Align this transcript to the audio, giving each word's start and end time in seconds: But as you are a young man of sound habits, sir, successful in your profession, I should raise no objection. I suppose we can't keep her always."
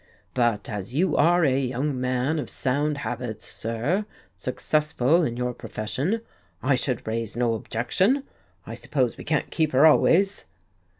But 0.33 0.67
as 0.67 0.95
you 0.95 1.15
are 1.15 1.45
a 1.45 1.59
young 1.59 2.01
man 2.01 2.39
of 2.39 2.49
sound 2.49 2.97
habits, 3.05 3.45
sir, 3.47 4.07
successful 4.35 5.23
in 5.23 5.37
your 5.37 5.53
profession, 5.53 6.21
I 6.63 6.73
should 6.73 7.05
raise 7.05 7.37
no 7.37 7.53
objection. 7.53 8.23
I 8.65 8.73
suppose 8.73 9.15
we 9.15 9.23
can't 9.23 9.51
keep 9.51 9.73
her 9.73 9.85
always." 9.85 10.45